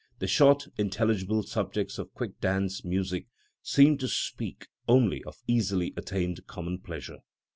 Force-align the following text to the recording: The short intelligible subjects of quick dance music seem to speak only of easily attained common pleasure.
The 0.17 0.25
short 0.25 0.67
intelligible 0.79 1.43
subjects 1.43 1.99
of 1.99 2.11
quick 2.15 2.39
dance 2.41 2.83
music 2.83 3.27
seem 3.61 3.99
to 3.99 4.07
speak 4.07 4.65
only 4.87 5.23
of 5.25 5.43
easily 5.47 5.93
attained 5.95 6.47
common 6.47 6.79
pleasure. 6.79 7.19